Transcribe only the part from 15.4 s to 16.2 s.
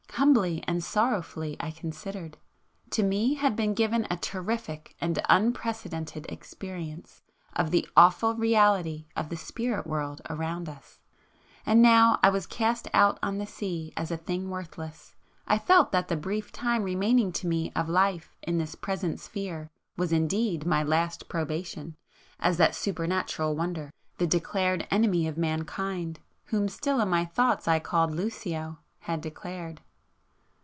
I felt that the